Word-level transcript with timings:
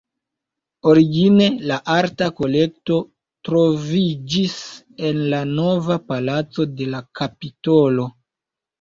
Origine 0.91 1.49
la 1.71 1.77
arta 1.97 2.29
kolekto 2.39 2.97
troviĝis 3.51 4.57
en 5.13 5.23
la 5.37 5.45
"Nova 5.55 6.03
Palaco" 6.11 6.71
de 6.83 6.93
la 6.99 7.07
Kapitolo. 7.23 8.13